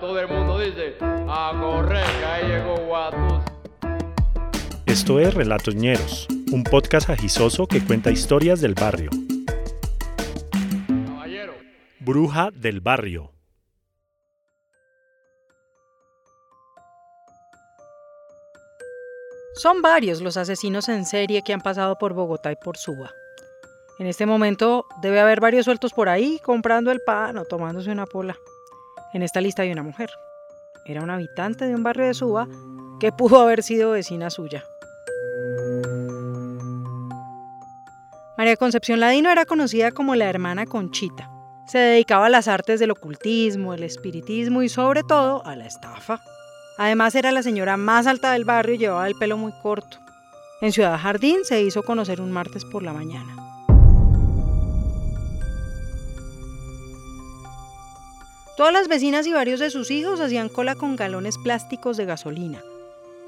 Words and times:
Todo 0.00 0.20
el 0.20 0.28
mundo 0.28 0.60
dice, 0.60 0.94
a 1.00 1.52
correr, 1.60 2.06
que 2.20 2.24
ahí 2.24 2.46
llegó 2.46 2.76
Guatus. 2.86 3.42
Esto 4.86 5.18
es 5.18 5.34
Relatos 5.34 5.74
Ñeros, 5.74 6.28
un 6.52 6.62
podcast 6.62 7.10
agisoso 7.10 7.66
que 7.66 7.84
cuenta 7.84 8.12
historias 8.12 8.60
del 8.60 8.74
barrio. 8.74 9.10
Caballero, 11.04 11.54
Bruja 11.98 12.50
del 12.52 12.80
barrio. 12.80 13.32
Son 19.56 19.82
varios 19.82 20.20
los 20.20 20.36
asesinos 20.36 20.88
en 20.88 21.06
serie 21.06 21.42
que 21.42 21.52
han 21.52 21.60
pasado 21.60 21.98
por 21.98 22.12
Bogotá 22.12 22.52
y 22.52 22.56
por 22.56 22.76
Suba. 22.76 23.10
En 23.98 24.06
este 24.06 24.26
momento 24.26 24.86
debe 25.02 25.18
haber 25.18 25.40
varios 25.40 25.64
sueltos 25.64 25.92
por 25.92 26.08
ahí 26.08 26.38
comprando 26.44 26.92
el 26.92 27.00
pan 27.04 27.36
o 27.38 27.44
tomándose 27.44 27.90
una 27.90 28.06
pola. 28.06 28.36
En 29.12 29.22
esta 29.22 29.40
lista 29.40 29.62
hay 29.62 29.72
una 29.72 29.82
mujer. 29.82 30.10
Era 30.84 31.02
una 31.02 31.14
habitante 31.14 31.66
de 31.66 31.74
un 31.74 31.82
barrio 31.82 32.06
de 32.06 32.14
Suba 32.14 32.46
que 33.00 33.12
pudo 33.12 33.40
haber 33.40 33.62
sido 33.62 33.92
vecina 33.92 34.30
suya. 34.30 34.64
María 38.36 38.56
Concepción 38.56 39.00
Ladino 39.00 39.30
era 39.30 39.46
conocida 39.46 39.90
como 39.90 40.14
la 40.14 40.28
hermana 40.28 40.66
Conchita. 40.66 41.30
Se 41.66 41.78
dedicaba 41.78 42.26
a 42.26 42.30
las 42.30 42.48
artes 42.48 42.80
del 42.80 42.92
ocultismo, 42.92 43.74
el 43.74 43.82
espiritismo 43.82 44.62
y 44.62 44.68
sobre 44.68 45.02
todo 45.02 45.44
a 45.44 45.56
la 45.56 45.66
estafa. 45.66 46.20
Además 46.78 47.14
era 47.14 47.32
la 47.32 47.42
señora 47.42 47.76
más 47.76 48.06
alta 48.06 48.32
del 48.32 48.44
barrio 48.44 48.76
y 48.76 48.78
llevaba 48.78 49.08
el 49.08 49.16
pelo 49.16 49.36
muy 49.36 49.52
corto. 49.62 49.98
En 50.60 50.72
Ciudad 50.72 50.98
Jardín 50.98 51.44
se 51.44 51.62
hizo 51.62 51.82
conocer 51.82 52.20
un 52.20 52.30
martes 52.30 52.64
por 52.64 52.82
la 52.82 52.92
mañana. 52.92 53.47
Todas 58.58 58.72
las 58.72 58.88
vecinas 58.88 59.24
y 59.28 59.32
varios 59.32 59.60
de 59.60 59.70
sus 59.70 59.88
hijos 59.92 60.18
hacían 60.18 60.48
cola 60.48 60.74
con 60.74 60.96
galones 60.96 61.38
plásticos 61.38 61.96
de 61.96 62.06
gasolina. 62.06 62.58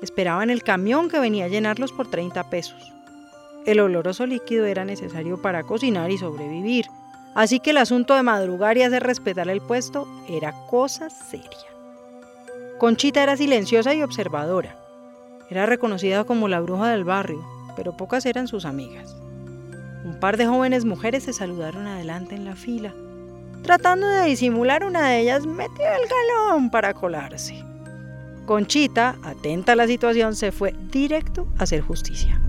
Esperaban 0.02 0.50
el 0.50 0.64
camión 0.64 1.08
que 1.08 1.20
venía 1.20 1.44
a 1.44 1.48
llenarlos 1.48 1.92
por 1.92 2.10
30 2.10 2.50
pesos. 2.50 2.92
El 3.64 3.78
oloroso 3.78 4.26
líquido 4.26 4.66
era 4.66 4.84
necesario 4.84 5.40
para 5.40 5.62
cocinar 5.62 6.10
y 6.10 6.18
sobrevivir, 6.18 6.86
así 7.36 7.60
que 7.60 7.70
el 7.70 7.76
asunto 7.76 8.16
de 8.16 8.24
madrugar 8.24 8.76
y 8.76 8.82
hacer 8.82 9.04
respetar 9.04 9.48
el 9.48 9.60
puesto 9.60 10.08
era 10.28 10.52
cosa 10.66 11.10
seria. 11.10 11.46
Conchita 12.80 13.22
era 13.22 13.36
silenciosa 13.36 13.94
y 13.94 14.02
observadora. 14.02 14.74
Era 15.48 15.64
reconocida 15.64 16.24
como 16.24 16.48
la 16.48 16.58
bruja 16.58 16.88
del 16.90 17.04
barrio, 17.04 17.46
pero 17.76 17.96
pocas 17.96 18.26
eran 18.26 18.48
sus 18.48 18.64
amigas. 18.64 19.14
Un 20.04 20.18
par 20.18 20.36
de 20.36 20.48
jóvenes 20.48 20.84
mujeres 20.84 21.22
se 21.22 21.32
saludaron 21.32 21.86
adelante 21.86 22.34
en 22.34 22.44
la 22.44 22.56
fila. 22.56 22.92
Tratando 23.62 24.06
de 24.06 24.26
disimular, 24.26 24.84
una 24.84 25.08
de 25.08 25.20
ellas 25.20 25.46
metió 25.46 25.84
el 25.84 26.08
galón 26.08 26.70
para 26.70 26.94
colarse. 26.94 27.62
Conchita, 28.46 29.16
atenta 29.22 29.72
a 29.72 29.76
la 29.76 29.86
situación, 29.86 30.34
se 30.34 30.50
fue 30.50 30.74
directo 30.90 31.46
a 31.58 31.64
hacer 31.64 31.82
justicia. 31.82 32.40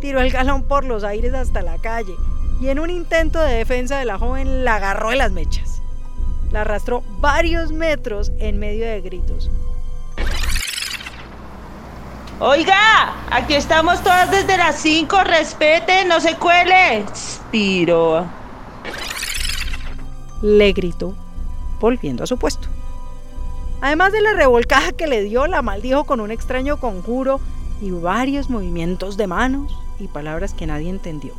Tiró 0.00 0.20
el 0.20 0.30
galón 0.30 0.62
por 0.62 0.84
los 0.84 1.04
aires 1.04 1.34
hasta 1.34 1.60
la 1.60 1.76
calle 1.78 2.14
y 2.60 2.68
en 2.68 2.78
un 2.78 2.90
intento 2.90 3.40
de 3.40 3.54
defensa 3.54 3.98
de 3.98 4.04
la 4.04 4.18
joven 4.18 4.64
la 4.64 4.76
agarró 4.76 5.10
de 5.10 5.16
las 5.16 5.32
mechas. 5.32 5.82
La 6.52 6.62
arrastró 6.62 7.02
varios 7.20 7.72
metros 7.72 8.32
en 8.38 8.58
medio 8.58 8.86
de 8.86 9.00
gritos. 9.00 9.50
Oiga, 12.40 13.14
aquí 13.30 13.54
estamos 13.54 14.00
todas 14.02 14.30
desde 14.30 14.56
las 14.56 14.76
5, 14.76 15.24
respete, 15.24 16.04
no 16.04 16.20
se 16.20 16.36
cuele. 16.36 17.04
Tiro. 17.50 18.24
Le 20.42 20.72
gritó, 20.72 21.14
volviendo 21.80 22.24
a 22.24 22.26
su 22.26 22.38
puesto. 22.38 22.68
Además 23.80 24.12
de 24.12 24.20
la 24.20 24.32
revolcada 24.32 24.92
que 24.92 25.06
le 25.06 25.22
dio, 25.22 25.46
la 25.46 25.62
maldijo 25.62 26.04
con 26.04 26.20
un 26.20 26.30
extraño 26.30 26.78
conjuro 26.78 27.40
y 27.80 27.90
varios 27.90 28.50
movimientos 28.50 29.16
de 29.16 29.26
manos 29.26 29.76
y 30.00 30.08
palabras 30.08 30.54
que 30.54 30.66
nadie 30.66 30.90
entendió. 30.90 31.32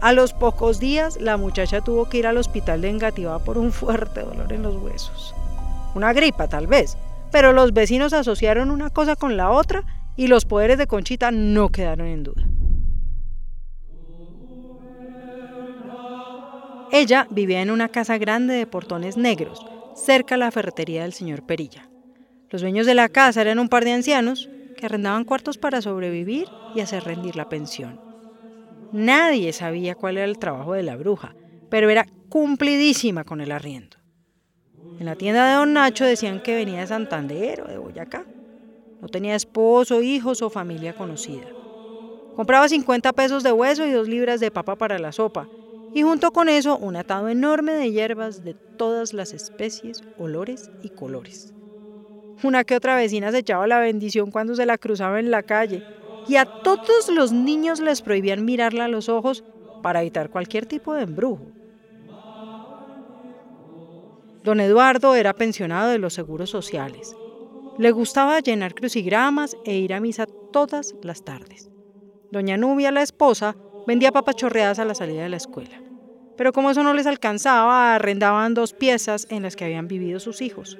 A 0.00 0.12
los 0.12 0.32
pocos 0.32 0.78
días, 0.78 1.20
la 1.20 1.36
muchacha 1.36 1.80
tuvo 1.80 2.08
que 2.08 2.18
ir 2.18 2.26
al 2.28 2.36
hospital 2.38 2.80
de 2.80 2.90
Engativá 2.90 3.40
por 3.40 3.58
un 3.58 3.72
fuerte 3.72 4.22
dolor 4.22 4.52
en 4.52 4.62
los 4.62 4.76
huesos. 4.76 5.34
Una 5.96 6.12
gripa, 6.12 6.46
tal 6.46 6.68
vez, 6.68 6.96
pero 7.32 7.52
los 7.52 7.72
vecinos 7.72 8.12
asociaron 8.12 8.70
una 8.70 8.90
cosa 8.90 9.16
con 9.16 9.36
la 9.36 9.50
otra 9.50 9.82
y 10.16 10.28
los 10.28 10.44
poderes 10.44 10.78
de 10.78 10.86
Conchita 10.86 11.32
no 11.32 11.70
quedaron 11.70 12.06
en 12.06 12.22
duda. 12.22 12.47
Ella 16.90 17.26
vivía 17.30 17.60
en 17.60 17.70
una 17.70 17.88
casa 17.88 18.16
grande 18.16 18.54
de 18.54 18.66
portones 18.66 19.16
negros, 19.16 19.64
cerca 19.94 20.36
a 20.36 20.38
la 20.38 20.50
ferretería 20.50 21.02
del 21.02 21.12
señor 21.12 21.42
Perilla. 21.42 21.90
Los 22.50 22.62
dueños 22.62 22.86
de 22.86 22.94
la 22.94 23.10
casa 23.10 23.42
eran 23.42 23.58
un 23.58 23.68
par 23.68 23.84
de 23.84 23.92
ancianos 23.92 24.48
que 24.76 24.86
arrendaban 24.86 25.24
cuartos 25.24 25.58
para 25.58 25.82
sobrevivir 25.82 26.48
y 26.74 26.80
hacer 26.80 27.04
rendir 27.04 27.36
la 27.36 27.48
pensión. 27.48 28.00
Nadie 28.92 29.52
sabía 29.52 29.94
cuál 29.94 30.16
era 30.16 30.24
el 30.24 30.38
trabajo 30.38 30.72
de 30.72 30.82
la 30.82 30.96
bruja, 30.96 31.34
pero 31.68 31.90
era 31.90 32.06
cumplidísima 32.30 33.24
con 33.24 33.42
el 33.42 33.52
arriendo. 33.52 33.98
En 34.98 35.04
la 35.04 35.14
tienda 35.14 35.46
de 35.46 35.56
don 35.56 35.74
Nacho 35.74 36.06
decían 36.06 36.40
que 36.40 36.54
venía 36.54 36.80
de 36.80 36.86
Santander 36.86 37.60
o 37.60 37.68
de 37.68 37.76
Boyacá. 37.76 38.24
No 39.02 39.08
tenía 39.08 39.34
esposo, 39.34 40.00
hijos 40.00 40.40
o 40.40 40.48
familia 40.48 40.94
conocida. 40.94 41.46
Compraba 42.34 42.68
50 42.68 43.12
pesos 43.12 43.42
de 43.42 43.52
hueso 43.52 43.84
y 43.84 43.90
dos 43.90 44.08
libras 44.08 44.40
de 44.40 44.50
papa 44.50 44.76
para 44.76 44.98
la 44.98 45.12
sopa, 45.12 45.48
y 45.94 46.02
junto 46.02 46.30
con 46.32 46.48
eso 46.48 46.76
un 46.76 46.96
atado 46.96 47.28
enorme 47.28 47.72
de 47.72 47.90
hierbas 47.90 48.44
de 48.44 48.54
todas 48.54 49.12
las 49.12 49.32
especies, 49.32 50.02
olores 50.18 50.70
y 50.82 50.90
colores. 50.90 51.52
Una 52.42 52.64
que 52.64 52.76
otra 52.76 52.96
vecina 52.96 53.32
se 53.32 53.38
echaba 53.38 53.66
la 53.66 53.80
bendición 53.80 54.30
cuando 54.30 54.54
se 54.54 54.66
la 54.66 54.78
cruzaba 54.78 55.18
en 55.18 55.30
la 55.30 55.42
calle, 55.42 55.82
y 56.28 56.36
a 56.36 56.44
todos 56.44 57.08
los 57.08 57.32
niños 57.32 57.80
les 57.80 58.02
prohibían 58.02 58.44
mirarla 58.44 58.84
a 58.84 58.88
los 58.88 59.08
ojos 59.08 59.44
para 59.82 60.02
evitar 60.02 60.30
cualquier 60.30 60.66
tipo 60.66 60.94
de 60.94 61.02
embrujo. 61.02 61.46
Don 64.44 64.60
Eduardo 64.60 65.14
era 65.14 65.34
pensionado 65.34 65.90
de 65.90 65.98
los 65.98 66.14
seguros 66.14 66.50
sociales. 66.50 67.16
Le 67.76 67.90
gustaba 67.90 68.40
llenar 68.40 68.74
crucigramas 68.74 69.56
e 69.64 69.76
ir 69.76 69.94
a 69.94 70.00
misa 70.00 70.26
todas 70.52 70.94
las 71.02 71.24
tardes. 71.24 71.70
Doña 72.30 72.56
Nubia, 72.56 72.92
la 72.92 73.02
esposa, 73.02 73.56
vendía 73.88 74.12
papas 74.12 74.36
chorreadas 74.36 74.78
a 74.78 74.84
la 74.84 74.94
salida 74.94 75.22
de 75.22 75.30
la 75.30 75.38
escuela. 75.38 75.82
Pero 76.36 76.52
como 76.52 76.70
eso 76.70 76.82
no 76.82 76.92
les 76.92 77.06
alcanzaba, 77.06 77.94
arrendaban 77.94 78.52
dos 78.52 78.74
piezas 78.74 79.26
en 79.30 79.42
las 79.42 79.56
que 79.56 79.64
habían 79.64 79.88
vivido 79.88 80.20
sus 80.20 80.42
hijos. 80.42 80.76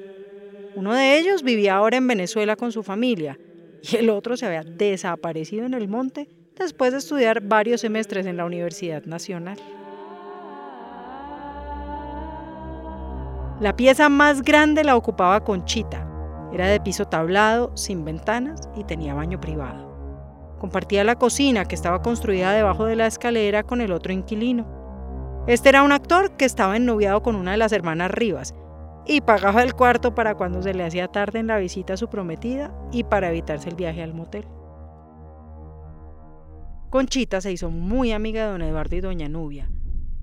Uno 0.76 0.92
de 0.92 1.18
ellos 1.18 1.42
vivía 1.42 1.76
ahora 1.76 1.96
en 1.96 2.06
Venezuela 2.06 2.54
con 2.54 2.70
su 2.70 2.82
familia 2.82 3.38
y 3.80 3.96
el 3.96 4.10
otro 4.10 4.36
se 4.36 4.44
había 4.44 4.62
desaparecido 4.62 5.64
en 5.64 5.72
el 5.72 5.88
monte 5.88 6.28
después 6.54 6.92
de 6.92 6.98
estudiar 6.98 7.40
varios 7.40 7.80
semestres 7.80 8.26
en 8.26 8.36
la 8.36 8.44
Universidad 8.44 9.02
Nacional. 9.04 9.58
La 13.58 13.74
pieza 13.74 14.10
más 14.10 14.42
grande 14.42 14.84
la 14.84 14.96
ocupaba 14.96 15.42
Conchita. 15.42 16.06
Era 16.52 16.68
de 16.68 16.78
piso 16.78 17.06
tablado, 17.06 17.74
sin 17.74 18.04
ventanas 18.04 18.68
y 18.76 18.84
tenía 18.84 19.14
baño 19.14 19.40
privado. 19.40 19.87
Compartía 20.58 21.04
la 21.04 21.16
cocina 21.16 21.64
que 21.64 21.74
estaba 21.74 22.02
construida 22.02 22.52
debajo 22.52 22.84
de 22.84 22.96
la 22.96 23.06
escalera 23.06 23.62
con 23.62 23.80
el 23.80 23.92
otro 23.92 24.12
inquilino. 24.12 24.66
Este 25.46 25.68
era 25.68 25.82
un 25.82 25.92
actor 25.92 26.36
que 26.36 26.44
estaba 26.44 26.76
ennoviado 26.76 27.22
con 27.22 27.36
una 27.36 27.52
de 27.52 27.56
las 27.56 27.72
hermanas 27.72 28.10
Rivas 28.10 28.54
y 29.06 29.22
pagaba 29.22 29.62
el 29.62 29.74
cuarto 29.74 30.14
para 30.14 30.34
cuando 30.34 30.62
se 30.62 30.74
le 30.74 30.84
hacía 30.84 31.08
tarde 31.08 31.38
en 31.38 31.46
la 31.46 31.58
visita 31.58 31.94
a 31.94 31.96
su 31.96 32.08
prometida 32.08 32.72
y 32.92 33.04
para 33.04 33.30
evitarse 33.30 33.68
el 33.68 33.76
viaje 33.76 34.02
al 34.02 34.14
motel. 34.14 34.44
Conchita 36.90 37.40
se 37.40 37.52
hizo 37.52 37.70
muy 37.70 38.12
amiga 38.12 38.44
de 38.44 38.52
don 38.52 38.62
Eduardo 38.62 38.96
y 38.96 39.00
doña 39.00 39.28
Nubia. 39.28 39.70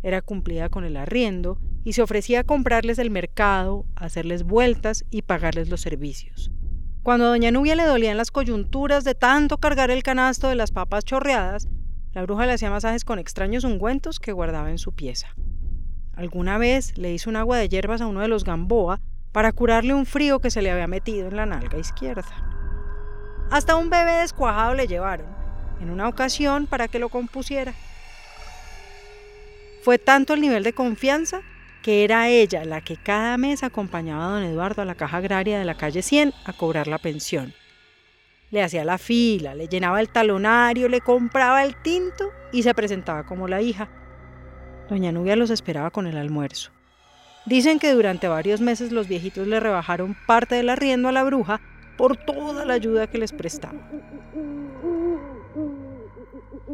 Era 0.04 0.22
cumplida 0.22 0.70
con 0.70 0.84
el 0.84 0.98
arriendo 0.98 1.60
y 1.84 1.94
se 1.94 2.02
ofrecía 2.02 2.42
a 2.42 2.44
comprarles 2.44 3.00
el 3.00 3.10
mercado, 3.10 3.86
hacerles 3.96 4.44
vueltas 4.44 5.06
y 5.10 5.24
pagarles 5.24 5.70
los 5.70 5.82
servicios. 5.82 6.52
Cuando 7.06 7.28
doña 7.28 7.52
Nubia 7.52 7.76
le 7.76 7.86
dolían 7.86 8.18
las 8.18 8.32
coyunturas 8.32 9.04
de 9.04 9.14
tanto 9.14 9.60
cargar 9.60 9.92
el 9.92 10.02
canasto 10.02 10.48
de 10.48 10.56
las 10.56 10.72
papas 10.72 11.06
chorreadas, 11.06 11.68
la 12.14 12.24
bruja 12.24 12.48
le 12.48 12.54
hacía 12.54 12.72
masajes 12.72 13.06
con 13.06 13.20
extraños 13.20 13.64
ungüentos 13.64 14.20
que 14.20 14.32
guardaba 14.32 14.72
en 14.72 14.80
su 14.80 14.92
pieza. 14.92 15.28
Alguna 16.16 16.58
vez 16.58 16.98
le 16.98 17.14
hizo 17.14 17.30
un 17.30 17.36
agua 17.36 17.60
de 17.60 17.70
hierbas 17.70 18.02
a 18.02 18.08
uno 18.08 18.22
de 18.22 18.28
los 18.28 18.44
Gamboa 18.44 19.02
para 19.32 19.52
curarle 19.52 19.94
un 19.94 20.08
frío 20.08 20.40
que 20.40 20.50
se 20.50 20.64
le 20.64 20.72
había 20.72 20.88
metido 20.88 21.28
en 21.28 21.36
la 21.36 21.46
nalga 21.46 21.78
izquierda. 21.78 22.26
Hasta 23.52 23.76
un 23.76 23.92
bebé 23.92 24.14
descuajado 24.22 24.74
le 24.74 24.88
llevaron, 24.88 25.28
en 25.82 25.92
una 25.92 26.10
ocasión 26.10 26.66
para 26.66 26.88
que 26.88 26.98
lo 26.98 27.10
compusiera. 27.10 27.76
Fue 29.84 30.00
tanto 30.00 30.34
el 30.34 30.42
nivel 30.42 30.64
de 30.64 30.74
confianza 30.74 31.44
que 31.86 32.04
era 32.04 32.30
ella 32.30 32.66
la 32.66 32.82
que 32.82 32.98
cada 32.98 33.38
mes 33.38 33.62
acompañaba 33.62 34.26
a 34.26 34.30
don 34.32 34.44
Eduardo 34.44 34.82
a 34.82 34.86
la 34.86 34.96
caja 34.96 35.18
agraria 35.18 35.60
de 35.60 35.66
la 35.66 35.78
calle 35.78 36.02
100 36.02 36.34
a 36.44 36.52
cobrar 36.52 36.88
la 36.88 36.98
pensión. 36.98 37.54
Le 38.50 38.64
hacía 38.64 38.84
la 38.84 38.98
fila, 38.98 39.54
le 39.54 39.68
llenaba 39.68 40.02
el 40.02 40.10
talonario, 40.10 40.90
le 40.90 41.02
compraba 41.02 41.64
el 41.64 41.76
tinto 41.84 42.32
y 42.52 42.64
se 42.64 42.74
presentaba 42.74 43.28
como 43.28 43.48
la 43.48 43.62
hija. 43.62 43.88
Doña 44.90 45.12
Nubia 45.12 45.36
los 45.36 45.52
esperaba 45.52 45.92
con 45.92 46.08
el 46.08 46.18
almuerzo. 46.18 46.72
Dicen 47.46 47.78
que 47.78 47.92
durante 47.92 48.28
varios 48.28 48.62
meses 48.62 48.92
los 48.92 49.08
viejitos 49.08 49.46
le 49.46 49.60
rebajaron 49.60 50.18
parte 50.26 50.56
del 50.56 50.72
arriendo 50.72 51.10
a 51.10 51.12
la 51.12 51.24
bruja 51.24 51.62
por 52.00 52.18
toda 52.18 52.66
la 52.66 52.74
ayuda 52.74 53.06
que 53.06 53.20
les 53.20 53.32
prestaba. 53.32 53.78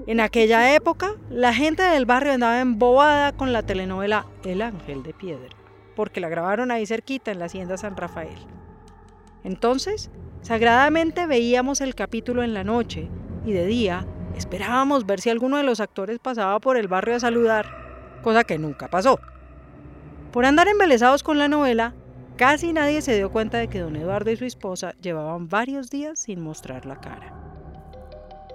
En 0.07 0.21
aquella 0.21 0.73
época, 0.73 1.15
la 1.29 1.53
gente 1.53 1.83
del 1.83 2.05
barrio 2.05 2.31
andaba 2.31 2.61
embobada 2.61 3.33
con 3.33 3.51
la 3.51 3.63
telenovela 3.63 4.25
El 4.45 4.61
Ángel 4.61 5.03
de 5.03 5.13
Piedra, 5.13 5.49
porque 5.97 6.21
la 6.21 6.29
grabaron 6.29 6.71
ahí 6.71 6.85
cerquita 6.85 7.29
en 7.29 7.39
la 7.39 7.45
hacienda 7.45 7.75
San 7.75 7.97
Rafael. 7.97 8.37
Entonces, 9.43 10.09
sagradamente 10.41 11.27
veíamos 11.27 11.81
el 11.81 11.93
capítulo 11.93 12.41
en 12.41 12.53
la 12.53 12.63
noche 12.63 13.09
y 13.45 13.51
de 13.51 13.65
día 13.65 14.07
esperábamos 14.37 15.05
ver 15.05 15.19
si 15.19 15.29
alguno 15.29 15.57
de 15.57 15.63
los 15.63 15.81
actores 15.81 16.19
pasaba 16.19 16.59
por 16.61 16.77
el 16.77 16.87
barrio 16.87 17.17
a 17.17 17.19
saludar, 17.19 18.21
cosa 18.23 18.45
que 18.45 18.57
nunca 18.57 18.87
pasó. 18.87 19.19
Por 20.31 20.45
andar 20.45 20.69
embelesados 20.69 21.21
con 21.21 21.37
la 21.37 21.49
novela, 21.49 21.93
casi 22.37 22.71
nadie 22.71 23.01
se 23.01 23.17
dio 23.17 23.29
cuenta 23.29 23.57
de 23.57 23.67
que 23.67 23.79
don 23.79 23.97
Eduardo 23.97 24.31
y 24.31 24.37
su 24.37 24.45
esposa 24.45 24.93
llevaban 25.01 25.49
varios 25.49 25.89
días 25.89 26.19
sin 26.19 26.39
mostrar 26.39 26.85
la 26.85 27.01
cara. 27.01 27.40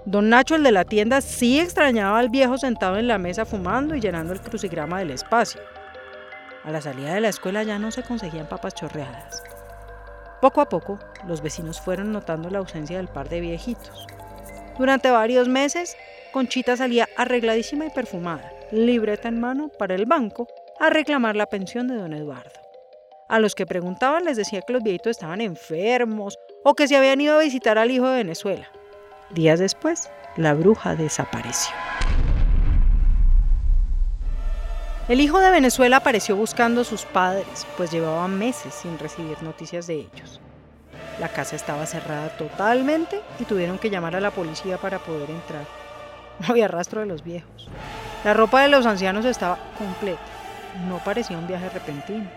Don 0.06 0.28
Nacho, 0.28 0.54
el 0.54 0.62
de 0.62 0.70
la 0.70 0.84
tienda, 0.84 1.20
sí 1.20 1.58
extrañaba 1.58 2.20
al 2.20 2.28
viejo 2.28 2.58
sentado 2.58 2.96
en 2.96 3.08
la 3.08 3.18
mesa 3.18 3.44
fumando 3.44 3.96
y 3.96 4.00
llenando 4.00 4.32
el 4.32 4.40
crucigrama 4.40 5.00
del 5.00 5.10
espacio. 5.10 5.60
A 6.62 6.70
la 6.70 6.80
salida 6.80 7.12
de 7.12 7.20
la 7.20 7.28
escuela 7.28 7.64
ya 7.64 7.80
no 7.80 7.90
se 7.90 8.04
conseguían 8.04 8.48
papas 8.48 8.74
chorreadas. 8.74 9.42
Poco 10.40 10.60
a 10.60 10.68
poco, 10.68 11.00
los 11.26 11.42
vecinos 11.42 11.80
fueron 11.80 12.12
notando 12.12 12.50
la 12.50 12.58
ausencia 12.58 12.98
del 12.98 13.08
par 13.08 13.28
de 13.28 13.40
viejitos. 13.40 14.06
Durante 14.78 15.10
varios 15.10 15.48
meses, 15.48 15.96
Conchita 16.32 16.76
salía 16.76 17.08
arregladísima 17.16 17.86
y 17.86 17.90
perfumada, 17.90 18.52
libreta 18.70 19.26
en 19.26 19.40
mano, 19.40 19.70
para 19.76 19.96
el 19.96 20.06
banco, 20.06 20.46
a 20.78 20.88
reclamar 20.88 21.34
la 21.34 21.46
pensión 21.46 21.88
de 21.88 21.96
don 21.96 22.12
Eduardo. 22.12 22.60
A 23.28 23.40
los 23.40 23.56
que 23.56 23.66
preguntaban 23.66 24.24
les 24.24 24.36
decía 24.36 24.60
que 24.64 24.72
los 24.72 24.84
viejitos 24.84 25.10
estaban 25.10 25.40
enfermos 25.40 26.38
o 26.62 26.74
que 26.74 26.86
se 26.86 26.96
habían 26.96 27.20
ido 27.20 27.34
a 27.34 27.42
visitar 27.42 27.76
al 27.76 27.90
hijo 27.90 28.08
de 28.08 28.18
Venezuela. 28.18 28.68
Días 29.30 29.58
después, 29.58 30.08
la 30.36 30.54
bruja 30.54 30.94
desapareció. 30.94 31.74
El 35.08 35.20
hijo 35.20 35.40
de 35.40 35.50
Venezuela 35.50 35.96
apareció 35.96 36.36
buscando 36.36 36.82
a 36.82 36.84
sus 36.84 37.02
padres, 37.02 37.66
pues 37.76 37.90
llevaba 37.90 38.28
meses 38.28 38.72
sin 38.72 38.96
recibir 39.00 39.42
noticias 39.42 39.88
de 39.88 39.94
ellos. 39.94 40.40
La 41.18 41.28
casa 41.28 41.56
estaba 41.56 41.86
cerrada 41.86 42.28
totalmente 42.36 43.20
y 43.40 43.44
tuvieron 43.44 43.78
que 43.78 43.90
llamar 43.90 44.14
a 44.14 44.20
la 44.20 44.30
policía 44.30 44.78
para 44.78 44.98
poder 45.00 45.30
entrar. 45.30 45.64
No 46.40 46.48
había 46.50 46.68
rastro 46.68 47.00
de 47.00 47.06
los 47.06 47.24
viejos. 47.24 47.68
La 48.22 48.34
ropa 48.34 48.60
de 48.60 48.68
los 48.68 48.84
ancianos 48.84 49.24
estaba 49.24 49.58
completa. 49.78 50.20
No 50.86 50.98
parecía 50.98 51.38
un 51.38 51.48
viaje 51.48 51.70
repentino. 51.70 52.28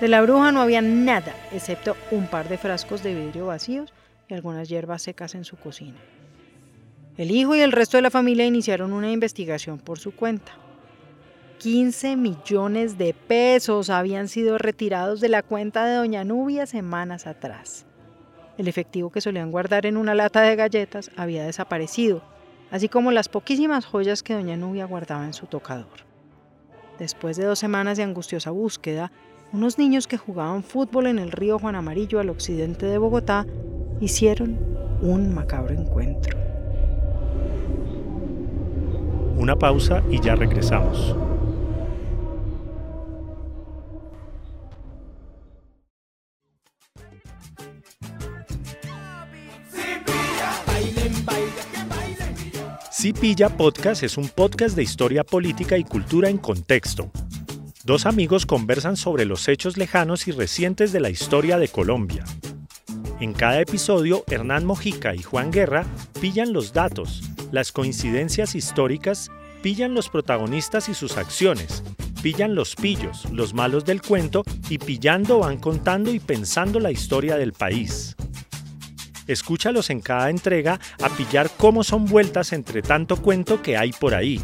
De 0.00 0.08
la 0.08 0.20
bruja 0.20 0.52
no 0.52 0.60
había 0.60 0.82
nada, 0.82 1.34
excepto 1.50 1.96
un 2.10 2.26
par 2.26 2.48
de 2.48 2.58
frascos 2.58 3.02
de 3.02 3.14
vidrio 3.14 3.46
vacíos 3.46 3.90
y 4.28 4.34
algunas 4.34 4.68
hierbas 4.68 5.02
secas 5.02 5.34
en 5.34 5.44
su 5.44 5.56
cocina. 5.56 5.98
El 7.16 7.30
hijo 7.30 7.54
y 7.54 7.60
el 7.60 7.72
resto 7.72 7.96
de 7.96 8.02
la 8.02 8.10
familia 8.10 8.44
iniciaron 8.44 8.92
una 8.92 9.10
investigación 9.10 9.78
por 9.78 9.98
su 9.98 10.14
cuenta. 10.14 10.52
15 11.58 12.16
millones 12.16 12.98
de 12.98 13.14
pesos 13.14 13.88
habían 13.88 14.28
sido 14.28 14.58
retirados 14.58 15.20
de 15.20 15.30
la 15.30 15.42
cuenta 15.42 15.86
de 15.86 15.94
Doña 15.94 16.24
Nubia 16.24 16.66
semanas 16.66 17.26
atrás. 17.26 17.86
El 18.58 18.68
efectivo 18.68 19.10
que 19.10 19.22
solían 19.22 19.50
guardar 19.50 19.86
en 19.86 19.96
una 19.96 20.14
lata 20.14 20.42
de 20.42 20.56
galletas 20.56 21.10
había 21.16 21.44
desaparecido, 21.44 22.22
así 22.70 22.88
como 22.88 23.12
las 23.12 23.28
poquísimas 23.28 23.86
joyas 23.86 24.22
que 24.22 24.34
Doña 24.34 24.56
Nubia 24.56 24.84
guardaba 24.84 25.24
en 25.24 25.32
su 25.32 25.46
tocador. 25.46 26.04
Después 26.98 27.38
de 27.38 27.44
dos 27.44 27.58
semanas 27.58 27.96
de 27.96 28.02
angustiosa 28.02 28.50
búsqueda, 28.50 29.10
unos 29.52 29.78
niños 29.78 30.06
que 30.06 30.18
jugaban 30.18 30.62
fútbol 30.62 31.06
en 31.06 31.18
el 31.18 31.32
río 31.32 31.58
Juan 31.58 31.76
Amarillo 31.76 32.20
al 32.20 32.30
occidente 32.30 32.84
de 32.86 32.98
Bogotá 32.98 33.46
hicieron 34.00 34.58
un 35.00 35.34
macabro 35.34 35.74
encuentro. 35.74 36.36
Una 39.36 39.56
pausa 39.56 40.02
y 40.10 40.20
ya 40.20 40.34
regresamos. 40.34 41.14
Si 52.90 53.12
Pilla 53.12 53.50
Podcast 53.50 54.02
es 54.02 54.16
un 54.16 54.28
podcast 54.28 54.74
de 54.74 54.82
historia 54.82 55.22
política 55.22 55.78
y 55.78 55.84
cultura 55.84 56.28
en 56.28 56.38
contexto. 56.38 57.10
Dos 57.84 58.04
amigos 58.04 58.46
conversan 58.46 58.96
sobre 58.96 59.26
los 59.26 59.46
hechos 59.46 59.76
lejanos 59.76 60.26
y 60.26 60.32
recientes 60.32 60.90
de 60.90 60.98
la 60.98 61.10
historia 61.10 61.56
de 61.58 61.68
Colombia. 61.68 62.24
En 63.18 63.32
cada 63.32 63.62
episodio, 63.62 64.24
Hernán 64.28 64.66
Mojica 64.66 65.14
y 65.14 65.22
Juan 65.22 65.50
Guerra 65.50 65.86
pillan 66.20 66.52
los 66.52 66.74
datos, 66.74 67.22
las 67.50 67.72
coincidencias 67.72 68.54
históricas, 68.54 69.30
pillan 69.62 69.94
los 69.94 70.10
protagonistas 70.10 70.90
y 70.90 70.94
sus 70.94 71.16
acciones, 71.16 71.82
pillan 72.22 72.54
los 72.54 72.76
pillos, 72.76 73.24
los 73.32 73.54
malos 73.54 73.86
del 73.86 74.02
cuento 74.02 74.42
y 74.68 74.76
pillando 74.76 75.38
van 75.38 75.56
contando 75.56 76.12
y 76.12 76.20
pensando 76.20 76.78
la 76.78 76.90
historia 76.90 77.38
del 77.38 77.54
país. 77.54 78.16
Escúchalos 79.26 79.88
en 79.88 80.00
cada 80.02 80.28
entrega 80.28 80.78
a 81.02 81.08
pillar 81.08 81.50
cómo 81.56 81.84
son 81.84 82.04
vueltas 82.04 82.52
entre 82.52 82.82
tanto 82.82 83.16
cuento 83.16 83.62
que 83.62 83.78
hay 83.78 83.92
por 83.92 84.14
ahí. 84.14 84.42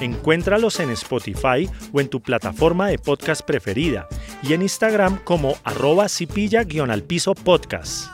Encuéntralos 0.00 0.80
en 0.80 0.90
Spotify 0.90 1.66
o 1.94 2.00
en 2.02 2.08
tu 2.08 2.20
plataforma 2.20 2.88
de 2.88 2.98
podcast 2.98 3.40
preferida 3.40 4.06
y 4.42 4.52
en 4.52 4.62
Instagram 4.62 5.18
como 5.24 5.56
arroba 5.64 6.08
cipilla-al 6.08 7.02
piso 7.02 7.34
podcast. 7.34 8.08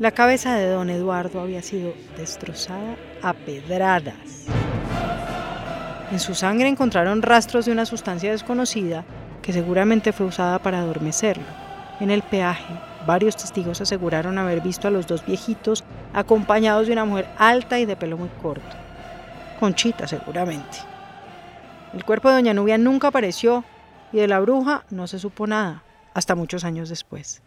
La 0.00 0.10
cabeza 0.10 0.56
de 0.56 0.68
don 0.68 0.90
Eduardo 0.90 1.40
había 1.40 1.62
sido 1.62 1.94
destrozada 2.16 2.96
a 3.22 3.32
pedradas. 3.32 4.46
En 6.10 6.18
su 6.18 6.34
sangre 6.34 6.68
encontraron 6.68 7.22
rastros 7.22 7.66
de 7.66 7.72
una 7.72 7.86
sustancia 7.86 8.32
desconocida 8.32 9.04
que 9.44 9.52
seguramente 9.52 10.12
fue 10.12 10.24
usada 10.24 10.58
para 10.58 10.80
adormecerlo. 10.80 11.44
En 12.00 12.10
el 12.10 12.22
peaje, 12.22 12.74
varios 13.06 13.36
testigos 13.36 13.82
aseguraron 13.82 14.38
haber 14.38 14.62
visto 14.62 14.88
a 14.88 14.90
los 14.90 15.06
dos 15.06 15.24
viejitos 15.26 15.84
acompañados 16.14 16.86
de 16.86 16.94
una 16.94 17.04
mujer 17.04 17.28
alta 17.36 17.78
y 17.78 17.84
de 17.84 17.94
pelo 17.94 18.16
muy 18.16 18.30
corto. 18.40 18.76
Conchita, 19.60 20.08
seguramente. 20.08 20.78
El 21.92 22.04
cuerpo 22.04 22.28
de 22.28 22.36
doña 22.36 22.54
Nubia 22.54 22.78
nunca 22.78 23.08
apareció 23.08 23.64
y 24.12 24.16
de 24.16 24.28
la 24.28 24.40
bruja 24.40 24.84
no 24.88 25.06
se 25.06 25.18
supo 25.18 25.46
nada, 25.46 25.82
hasta 26.14 26.34
muchos 26.34 26.64
años 26.64 26.88
después. 26.88 27.42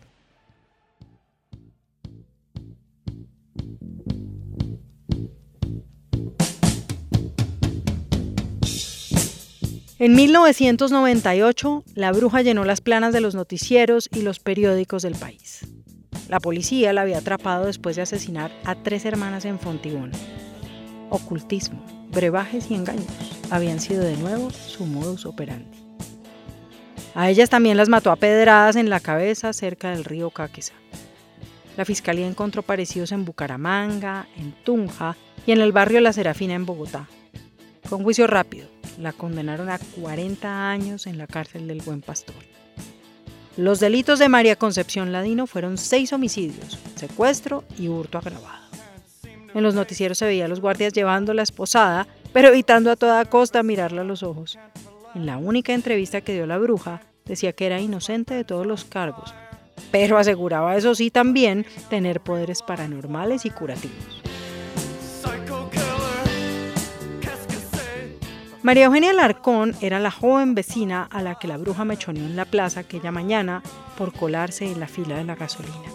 En 9.99 10.13
1998, 10.13 11.83
la 11.95 12.11
bruja 12.11 12.43
llenó 12.43 12.63
las 12.65 12.81
planas 12.81 13.13
de 13.13 13.21
los 13.21 13.33
noticieros 13.33 14.09
y 14.13 14.21
los 14.21 14.37
periódicos 14.37 15.01
del 15.01 15.15
país. 15.15 15.65
La 16.29 16.39
policía 16.39 16.93
la 16.93 17.01
había 17.01 17.17
atrapado 17.17 17.65
después 17.65 17.95
de 17.95 18.03
asesinar 18.03 18.51
a 18.63 18.75
tres 18.75 19.05
hermanas 19.05 19.45
en 19.45 19.57
Fontibón. 19.57 20.11
Ocultismo, 21.09 21.83
brebajes 22.11 22.69
y 22.69 22.75
engaños 22.75 23.07
habían 23.49 23.79
sido 23.79 24.03
de 24.03 24.17
nuevo 24.17 24.51
su 24.51 24.85
modus 24.85 25.25
operandi. 25.25 25.79
A 27.15 27.31
ellas 27.31 27.49
también 27.49 27.75
las 27.75 27.89
mató 27.89 28.11
a 28.11 28.17
pedradas 28.17 28.75
en 28.75 28.91
la 28.91 28.99
cabeza 28.99 29.51
cerca 29.51 29.89
del 29.89 30.03
río 30.03 30.29
Cáqueza. 30.29 30.73
La 31.75 31.85
fiscalía 31.85 32.27
encontró 32.27 32.61
parecidos 32.61 33.11
en 33.11 33.25
Bucaramanga, 33.25 34.27
en 34.37 34.51
Tunja 34.63 35.17
y 35.47 35.53
en 35.53 35.61
el 35.61 35.71
barrio 35.71 36.01
La 36.01 36.13
Serafina 36.13 36.53
en 36.53 36.67
Bogotá. 36.67 37.07
Fue 37.83 37.97
un 37.97 38.03
juicio 38.03 38.27
rápido 38.27 38.76
la 38.99 39.13
condenaron 39.13 39.69
a 39.69 39.79
40 39.79 40.69
años 40.69 41.07
en 41.07 41.17
la 41.17 41.27
cárcel 41.27 41.67
del 41.67 41.81
Buen 41.81 42.01
Pastor. 42.01 42.35
Los 43.55 43.79
delitos 43.79 44.19
de 44.19 44.29
María 44.29 44.55
Concepción 44.55 45.11
Ladino 45.11 45.47
fueron 45.47 45.77
seis 45.77 46.13
homicidios, 46.13 46.77
secuestro 46.95 47.63
y 47.77 47.87
hurto 47.87 48.19
agravado. 48.19 48.67
En 49.53 49.63
los 49.63 49.73
noticieros 49.73 50.19
se 50.19 50.25
veía 50.25 50.45
a 50.45 50.47
los 50.47 50.61
guardias 50.61 50.93
llevando 50.93 51.33
la 51.33 51.41
esposada, 51.41 52.07
pero 52.33 52.49
evitando 52.49 52.91
a 52.91 52.95
toda 52.95 53.25
costa 53.25 53.63
mirarla 53.63 54.01
a 54.01 54.05
los 54.05 54.21
ojos. 54.21 54.59
En 55.15 55.25
la 55.25 55.37
única 55.37 55.73
entrevista 55.73 56.21
que 56.21 56.33
dio 56.33 56.45
la 56.45 56.59
bruja, 56.59 57.01
decía 57.25 57.53
que 57.53 57.65
era 57.65 57.81
inocente 57.81 58.35
de 58.35 58.43
todos 58.43 58.67
los 58.67 58.85
cargos, 58.85 59.33
pero 59.91 60.19
aseguraba 60.19 60.77
eso 60.77 60.93
sí 60.93 61.09
también 61.09 61.65
tener 61.89 62.21
poderes 62.21 62.61
paranormales 62.61 63.45
y 63.45 63.49
curativos. 63.49 64.26
María 68.67 68.87
Eugenia 68.87 69.13
Larcón 69.13 69.75
era 69.79 69.97
la 69.97 70.11
joven 70.11 70.53
vecina 70.53 71.07
a 71.09 71.21
la 71.21 71.35
que 71.35 71.47
la 71.47 71.55
bruja 71.55 71.85
mechoneó 71.85 72.25
en 72.25 72.35
la 72.35 72.43
plaza 72.43 72.81
aquella 72.81 73.13
mañana 73.13 73.63
por 73.97 74.11
colarse 74.11 74.69
en 74.69 74.81
la 74.81 74.89
fila 74.89 75.15
de 75.15 75.23
la 75.23 75.35
gasolina. 75.35 75.87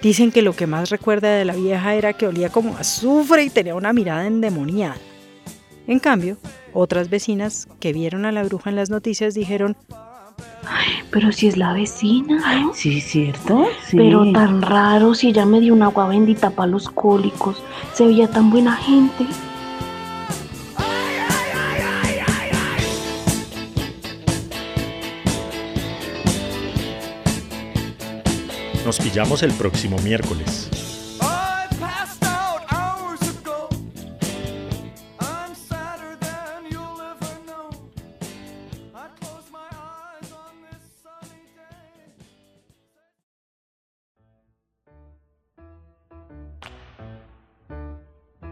Dicen 0.00 0.30
que 0.30 0.42
lo 0.42 0.52
que 0.52 0.68
más 0.68 0.88
recuerda 0.88 1.34
de 1.34 1.44
la 1.44 1.56
vieja 1.56 1.96
era 1.96 2.12
que 2.12 2.28
olía 2.28 2.50
como 2.50 2.76
azufre 2.76 3.42
y 3.42 3.50
tenía 3.50 3.74
una 3.74 3.92
mirada 3.92 4.28
endemoniada. 4.28 4.98
En 5.88 5.98
cambio, 5.98 6.36
otras 6.72 7.10
vecinas 7.10 7.66
que 7.80 7.92
vieron 7.92 8.24
a 8.24 8.30
la 8.30 8.44
bruja 8.44 8.70
en 8.70 8.76
las 8.76 8.88
noticias 8.88 9.34
dijeron, 9.34 9.76
Ay, 10.64 11.02
pero 11.10 11.32
si 11.32 11.48
es 11.48 11.56
la 11.56 11.72
vecina, 11.72 12.60
¿no? 12.60 12.72
Sí, 12.72 13.00
¿cierto? 13.00 13.66
Sí. 13.84 13.96
Pero 13.96 14.30
tan 14.30 14.62
raro 14.62 15.12
si 15.12 15.30
ella 15.30 15.44
me 15.44 15.58
dio 15.58 15.74
un 15.74 15.82
agua 15.82 16.06
bendita 16.06 16.50
para 16.50 16.70
los 16.70 16.88
cólicos. 16.88 17.60
Se 17.94 18.06
veía 18.06 18.28
tan 18.28 18.48
buena 18.48 18.76
gente. 18.76 19.26
Nos 28.88 29.00
pillamos 29.00 29.42
el 29.42 29.52
próximo 29.52 29.98
miércoles. 29.98 30.70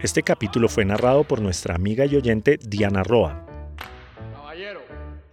Este 0.03 0.23
capítulo 0.23 0.69
fue 0.69 0.85
narrado 0.85 1.25
por 1.25 1.41
nuestra 1.41 1.75
amiga 1.75 2.05
y 2.05 2.15
oyente 2.15 2.59
Diana 2.63 3.03
Roa. 3.03 3.47
Caballero. 4.35 4.83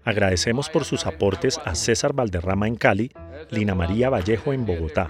Agradecemos 0.06 0.70
por 0.70 0.84
sus 0.84 1.06
aportes 1.06 1.60
a 1.64 1.76
César 1.76 2.14
Valderrama 2.14 2.68
en 2.68 2.76
Cali, 2.76 3.12
Lina 3.50 3.76
María 3.76 4.10
Vallejo 4.10 4.54
en 4.54 4.66
Bogotá. 4.66 5.10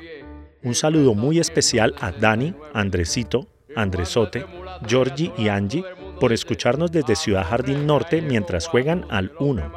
Un 0.61 0.75
saludo 0.75 1.13
muy 1.13 1.39
especial 1.39 1.95
a 1.99 2.11
Dani, 2.11 2.53
Andresito, 2.73 3.47
Andresote, 3.75 4.45
Georgie 4.87 5.33
y 5.37 5.47
Angie 5.47 5.83
por 6.19 6.31
escucharnos 6.31 6.91
desde 6.91 7.15
Ciudad 7.15 7.45
Jardín 7.45 7.87
Norte 7.87 8.21
mientras 8.21 8.67
juegan 8.67 9.05
al 9.09 9.33
1. 9.39 9.71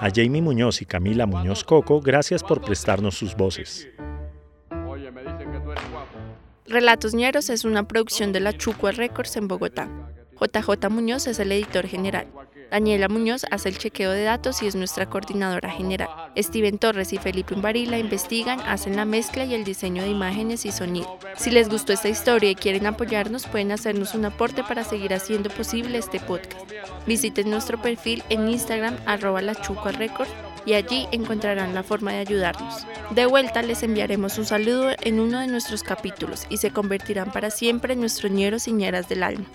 A 0.00 0.08
Jamie 0.14 0.42
Muñoz 0.42 0.80
y 0.82 0.86
Camila 0.86 1.26
Muñoz 1.26 1.64
Coco, 1.64 2.00
gracias 2.00 2.42
por 2.42 2.62
prestarnos 2.62 3.16
sus 3.16 3.34
voces. 3.34 3.88
Relatos 6.66 7.14
Ñeros 7.14 7.50
es 7.50 7.64
una 7.64 7.88
producción 7.88 8.32
de 8.32 8.40
la 8.40 8.52
Chucua 8.56 8.92
Records 8.92 9.36
en 9.36 9.48
Bogotá. 9.48 9.88
JJ 10.40 10.88
Muñoz 10.88 11.26
es 11.26 11.38
el 11.40 11.52
editor 11.52 11.86
general. 11.86 12.28
Daniela 12.70 13.08
Muñoz 13.08 13.44
hace 13.50 13.68
el 13.68 13.78
chequeo 13.78 14.12
de 14.12 14.22
datos 14.22 14.62
y 14.62 14.66
es 14.66 14.76
nuestra 14.76 15.06
coordinadora 15.06 15.70
general. 15.70 16.08
Steven 16.36 16.78
Torres 16.78 17.12
y 17.12 17.18
Felipe 17.18 17.54
Imbarila 17.54 17.98
investigan, 17.98 18.60
hacen 18.60 18.96
la 18.96 19.04
mezcla 19.04 19.44
y 19.44 19.54
el 19.54 19.64
diseño 19.64 20.02
de 20.02 20.10
imágenes 20.10 20.64
y 20.64 20.72
sonido. 20.72 21.18
Si 21.36 21.50
les 21.50 21.68
gustó 21.68 21.92
esta 21.92 22.08
historia 22.08 22.50
y 22.50 22.54
quieren 22.54 22.86
apoyarnos, 22.86 23.46
pueden 23.46 23.72
hacernos 23.72 24.14
un 24.14 24.24
aporte 24.24 24.62
para 24.62 24.84
seguir 24.84 25.12
haciendo 25.14 25.50
posible 25.50 25.98
este 25.98 26.20
podcast. 26.20 26.70
Visiten 27.06 27.50
nuestro 27.50 27.80
perfil 27.82 28.22
en 28.28 28.48
Instagram, 28.48 28.96
arroba 29.04 29.42
la 29.42 29.56
Chucua 29.56 29.90
Records, 29.92 30.30
y 30.66 30.74
allí 30.74 31.08
encontrarán 31.10 31.74
la 31.74 31.82
forma 31.82 32.12
de 32.12 32.18
ayudarnos. 32.18 32.86
De 33.10 33.26
vuelta 33.26 33.62
les 33.62 33.82
enviaremos 33.82 34.38
un 34.38 34.44
saludo 34.44 34.90
en 35.00 35.18
uno 35.18 35.40
de 35.40 35.46
nuestros 35.46 35.82
capítulos 35.82 36.46
y 36.48 36.58
se 36.58 36.70
convertirán 36.70 37.32
para 37.32 37.50
siempre 37.50 37.94
en 37.94 38.00
nuestros 38.00 38.30
ñeros 38.30 38.68
y 38.68 38.72
ñeras 38.72 39.08
del 39.08 39.22
alma. 39.22 39.46